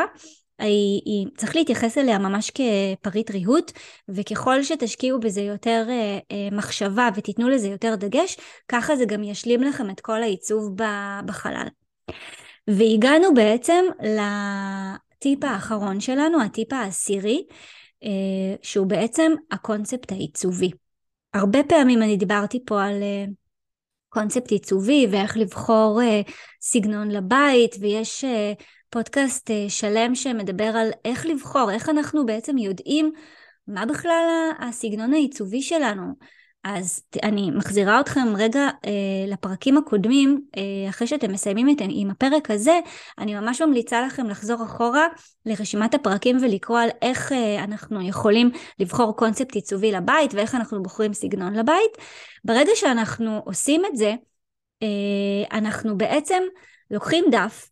היא, 0.60 1.02
היא, 1.06 1.28
צריך 1.38 1.56
להתייחס 1.56 1.98
אליה 1.98 2.20
ממש 2.20 2.52
כפריט 2.52 3.32
ריהוט, 3.32 3.72
וככל 4.10 4.64
שתשקיעו 4.64 5.20
בזה 5.20 5.42
יותר 5.42 5.86
אה, 5.90 6.20
אה, 6.32 6.48
מחשבה 6.52 7.10
ותיתנו 7.16 7.50
לזה 7.50 7.68
יותר 7.68 7.96
דגש, 7.96 8.38
ככה 8.68 8.96
זה 8.96 9.06
גם 9.06 9.24
ישלים 9.24 9.64
לכם 9.64 9.90
את 9.90 10.00
כל 10.00 10.24
העיצוב 10.24 10.76
בחלל. 11.26 11.68
והגענו 12.68 13.34
בעצם 13.34 13.86
לטיפ 14.00 15.44
האחרון 15.44 16.00
שלנו, 16.00 16.42
הטיפ 16.42 16.74
העשירי, 16.74 17.44
אה, 18.04 18.56
שהוא 18.62 18.88
בעצם 18.88 19.32
הקונספט 19.52 20.12
העיצובי. 20.12 20.72
הרבה 21.34 21.60
פעמים 21.64 22.02
אני 22.02 22.18
דיברתי 22.18 22.60
פה 22.66 22.84
על 22.84 23.04
אה, 23.04 23.26
קונספט 24.10 24.52
עיצובי 24.52 25.08
ואיך 25.12 25.38
לבחור 25.38 26.02
אה, 26.02 26.22
סגנון 26.62 27.12
לבית, 27.12 27.76
ויש 27.80 28.26
פודקאסט 28.90 29.52
שלם 29.70 30.16
שמדבר 30.16 30.64
על 30.78 30.90
איך 31.06 31.26
לבחור, 31.26 31.72
איך 31.72 31.90
אנחנו 31.90 32.26
בעצם 32.26 32.58
יודעים 32.58 33.12
מה 33.68 33.86
בכלל 33.86 34.52
הסגנון 34.60 35.14
העיצובי 35.14 35.62
שלנו. 35.62 36.14
אז 36.76 37.04
אני 37.24 37.52
מחזירה 37.52 38.00
אתכם 38.00 38.28
רגע 38.38 38.70
אה, 38.86 38.92
לפרקים 39.28 39.78
הקודמים, 39.78 40.46
אה, 40.58 40.90
אחרי 40.90 41.08
שאתם 41.08 41.32
מסיימים 41.32 41.70
את, 41.70 41.76
עם 41.90 42.10
הפרק 42.10 42.52
הזה, 42.52 42.80
אני 43.18 43.36
ממש 43.36 43.62
ממליצה 43.62 44.02
לכם 44.02 44.26
לחזור 44.26 44.64
אחורה 44.64 45.08
לרשימת 45.46 45.94
הפרקים 45.94 46.38
ולקרוא 46.42 46.80
על 46.80 46.90
איך 47.02 47.32
אה, 47.32 47.64
אנחנו 47.64 48.08
יכולים 48.08 48.52
לבחור 48.80 49.16
קונספט 49.18 49.56
עיצובי 49.56 49.92
לבית 49.92 50.34
ואיך 50.34 50.56
אנחנו 50.56 50.84
בוחרים 50.84 51.14
סגנון 51.14 51.54
לבית. 51.54 51.98
ברגע 52.44 52.72
שאנחנו 52.76 53.42
עושים 53.46 53.86
את 53.86 53.96
זה, 53.98 54.16
אה, 54.84 55.58
אנחנו 55.58 55.98
בעצם 55.98 56.44
לוקחים 56.92 57.26
דף 57.32 57.70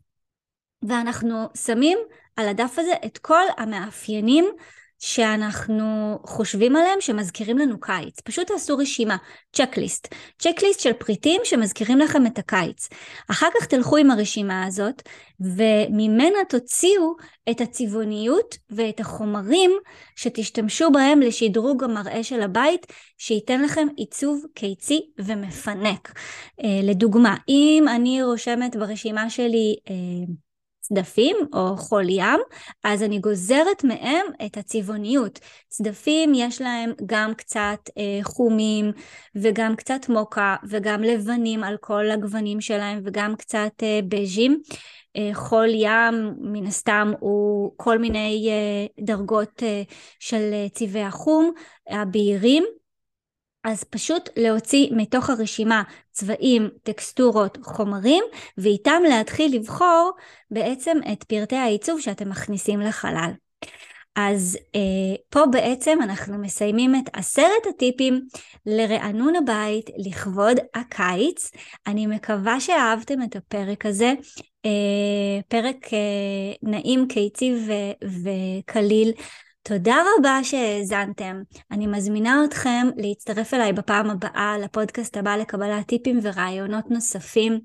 ואנחנו 0.83 1.35
שמים 1.65 1.97
על 2.35 2.47
הדף 2.47 2.75
הזה 2.79 2.93
את 3.05 3.17
כל 3.17 3.43
המאפיינים 3.57 4.45
שאנחנו 4.99 6.19
חושבים 6.25 6.75
עליהם 6.75 7.01
שמזכירים 7.01 7.57
לנו 7.57 7.79
קיץ. 7.79 8.19
פשוט 8.19 8.47
תעשו 8.47 8.77
רשימה, 8.77 9.17
צ'קליסט. 9.55 10.13
צ'קליסט 10.39 10.79
של 10.79 10.93
פריטים 10.93 11.41
שמזכירים 11.43 11.99
לכם 11.99 12.25
את 12.25 12.39
הקיץ. 12.39 12.89
אחר 13.31 13.47
כך 13.59 13.65
תלכו 13.65 13.97
עם 13.97 14.11
הרשימה 14.11 14.65
הזאת 14.65 15.01
וממנה 15.39 16.37
תוציאו 16.49 17.15
את 17.49 17.61
הצבעוניות 17.61 18.57
ואת 18.69 18.99
החומרים 18.99 19.71
שתשתמשו 20.15 20.91
בהם 20.91 21.21
לשדרוג 21.21 21.83
המראה 21.83 22.23
של 22.23 22.41
הבית, 22.41 22.85
שייתן 23.17 23.61
לכם 23.61 23.87
עיצוב 23.97 24.45
קיצי 24.53 25.01
ומפנק. 25.19 26.13
אה, 26.63 26.79
לדוגמה, 26.83 27.35
אם 27.49 27.85
אני 27.95 28.23
רושמת 28.23 28.75
ברשימה 28.75 29.29
שלי 29.29 29.75
אה, 29.89 29.95
צדפים 30.87 31.35
או 31.53 31.77
חול 31.77 32.09
ים, 32.09 32.39
אז 32.83 33.03
אני 33.03 33.19
גוזרת 33.19 33.83
מהם 33.83 34.25
את 34.45 34.57
הצבעוניות. 34.57 35.39
צדפים 35.69 36.33
יש 36.35 36.61
להם 36.61 36.93
גם 37.05 37.33
קצת 37.33 37.79
אה, 37.97 38.19
חומים 38.23 38.91
וגם 39.35 39.75
קצת 39.75 40.09
מוקה 40.09 40.55
וגם 40.69 41.03
לבנים 41.03 41.63
על 41.63 41.77
כל 41.81 42.11
הגוונים 42.11 42.61
שלהם 42.61 43.01
וגם 43.05 43.35
קצת 43.35 43.83
אה, 43.83 43.99
בז'ים. 44.09 44.61
אה, 45.17 45.29
חול 45.33 45.69
ים 45.69 46.33
מן 46.39 46.65
הסתם 46.65 47.11
הוא 47.19 47.73
כל 47.77 47.97
מיני 47.97 48.49
אה, 48.49 49.05
דרגות 49.05 49.63
אה, 49.63 49.83
של 50.19 50.49
אה, 50.53 50.67
צבעי 50.73 51.03
החום 51.03 51.51
הבהירים. 51.89 52.63
אז 53.65 53.83
פשוט 53.83 54.29
להוציא 54.35 54.87
מתוך 54.91 55.29
הרשימה 55.29 55.83
צבעים, 56.11 56.69
טקסטורות, 56.83 57.57
חומרים, 57.63 58.23
ואיתם 58.57 59.01
להתחיל 59.09 59.55
לבחור 59.55 60.11
בעצם 60.51 60.97
את 61.11 61.23
פרטי 61.23 61.55
העיצוב 61.55 62.01
שאתם 62.01 62.29
מכניסים 62.29 62.79
לחלל. 62.79 63.31
אז 64.15 64.57
אה, 64.75 65.15
פה 65.29 65.45
בעצם 65.51 65.99
אנחנו 66.03 66.37
מסיימים 66.37 66.95
את 66.95 67.09
עשרת 67.13 67.65
הטיפים 67.69 68.21
לרענון 68.65 69.35
הבית 69.35 69.89
לכבוד 69.97 70.57
הקיץ. 70.75 71.51
אני 71.87 72.07
מקווה 72.07 72.59
שאהבתם 72.59 73.23
את 73.23 73.35
הפרק 73.35 73.85
הזה. 73.85 74.13
אה, 74.65 75.41
פרק 75.47 75.93
אה, 75.93 76.53
נעים, 76.63 77.07
קיצי 77.07 77.53
וקליל. 78.03 79.11
תודה 79.67 80.03
רבה 80.17 80.39
שהאזנתם. 80.43 81.41
אני 81.71 81.87
מזמינה 81.87 82.45
אתכם 82.45 82.87
להצטרף 82.97 83.53
אליי 83.53 83.73
בפעם 83.73 84.09
הבאה 84.09 84.57
לפודקאסט 84.57 85.17
הבא 85.17 85.35
לקבלת 85.35 85.87
טיפים 85.87 86.19
ורעיונות 86.21 86.91
נוספים. 86.91 87.59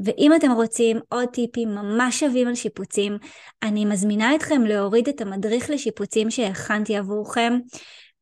ואם 0.00 0.32
אתם 0.36 0.50
רוצים 0.50 0.98
עוד 1.08 1.28
טיפים 1.28 1.68
ממש 1.68 2.20
שווים 2.20 2.48
על 2.48 2.54
שיפוצים, 2.54 3.18
אני 3.62 3.84
מזמינה 3.84 4.34
אתכם 4.34 4.62
להוריד 4.62 5.08
את 5.08 5.20
המדריך 5.20 5.70
לשיפוצים 5.70 6.30
שהכנתי 6.30 6.96
עבורכם. 6.96 7.58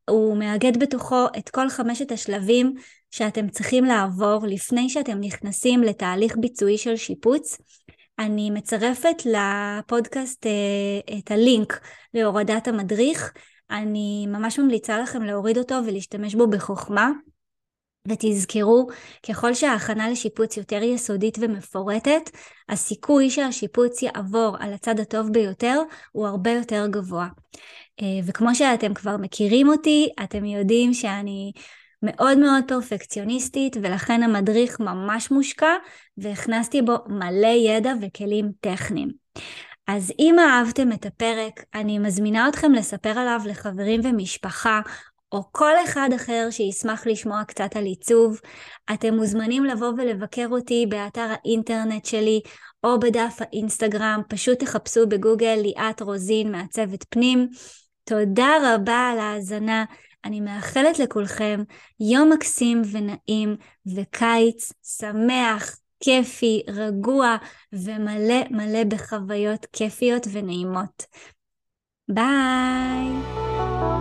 הוא 0.09 0.37
מאגד 0.37 0.79
בתוכו 0.79 1.25
את 1.37 1.49
כל 1.49 1.69
חמשת 1.69 2.11
השלבים 2.11 2.73
שאתם 3.11 3.49
צריכים 3.49 3.85
לעבור 3.85 4.45
לפני 4.47 4.89
שאתם 4.89 5.19
נכנסים 5.19 5.83
לתהליך 5.83 6.37
ביצועי 6.37 6.77
של 6.77 6.95
שיפוץ. 6.95 7.57
אני 8.19 8.49
מצרפת 8.49 9.23
לפודקאסט 9.25 10.45
אה, 10.45 11.17
את 11.17 11.31
הלינק 11.31 11.79
להורדת 12.13 12.67
המדריך. 12.67 13.33
אני 13.71 14.27
ממש 14.27 14.59
ממליצה 14.59 14.99
לכם 14.99 15.23
להוריד 15.23 15.57
אותו 15.57 15.75
ולהשתמש 15.85 16.35
בו 16.35 16.47
בחוכמה. 16.47 17.11
ותזכרו, 18.07 18.87
ככל 19.29 19.53
שההכנה 19.53 20.09
לשיפוץ 20.09 20.57
יותר 20.57 20.83
יסודית 20.83 21.37
ומפורטת, 21.41 22.29
הסיכוי 22.69 23.29
שהשיפוץ 23.29 24.01
יעבור 24.01 24.57
על 24.59 24.73
הצד 24.73 24.99
הטוב 24.99 25.29
ביותר 25.31 25.81
הוא 26.11 26.27
הרבה 26.27 26.51
יותר 26.51 26.87
גבוה. 26.87 27.27
אה, 28.01 28.19
וכמו 28.25 28.55
שאתם 28.55 28.93
כבר 28.93 29.17
מכירים 29.17 29.69
אותי, 29.69 30.09
אתם 30.23 30.45
יודעים 30.45 30.93
שאני 30.93 31.51
מאוד 32.03 32.37
מאוד 32.37 32.63
פרפקציוניסטית, 32.67 33.77
ולכן 33.81 34.23
המדריך 34.23 34.79
ממש 34.79 35.31
מושקע, 35.31 35.73
והכנסתי 36.17 36.81
בו 36.81 36.95
מלא 37.07 37.47
ידע 37.47 37.93
וכלים 38.01 38.51
טכניים. 38.59 39.09
אז 39.87 40.13
אם 40.19 40.35
אהבתם 40.39 40.91
את 40.91 41.05
הפרק, 41.05 41.63
אני 41.75 41.99
מזמינה 41.99 42.49
אתכם 42.49 42.71
לספר 42.71 43.19
עליו 43.19 43.41
לחברים 43.45 44.01
ומשפחה, 44.03 44.81
או 45.31 45.43
כל 45.51 45.73
אחד 45.83 46.09
אחר 46.15 46.47
שישמח 46.51 47.07
לשמוע 47.07 47.43
קצת 47.43 47.75
על 47.75 47.85
עיצוב. 47.85 48.39
אתם 48.93 49.15
מוזמנים 49.15 49.65
לבוא 49.65 49.91
ולבקר 49.97 50.47
אותי 50.51 50.85
באתר 50.89 51.27
האינטרנט 51.29 52.05
שלי, 52.05 52.41
או 52.83 52.99
בדף 52.99 53.37
האינסטגרם, 53.39 54.21
פשוט 54.29 54.59
תחפשו 54.59 55.07
בגוגל 55.07 55.59
ליאת 55.61 56.01
רוזין 56.01 56.51
מעצבת 56.51 57.05
פנים. 57.09 57.49
תודה 58.03 58.49
רבה 58.63 59.09
על 59.13 59.19
ההאזנה. 59.19 59.85
אני 60.25 60.41
מאחלת 60.41 60.99
לכולכם 60.99 61.63
יום 61.99 62.33
מקסים 62.33 62.81
ונעים 62.91 63.55
וקיץ 63.95 64.73
שמח, 64.83 65.79
כיפי, 66.03 66.63
רגוע 66.67 67.35
ומלא 67.73 68.49
מלא 68.49 68.83
בחוויות 68.83 69.65
כיפיות 69.73 70.27
ונעימות. 70.31 71.05
ביי! 72.09 73.98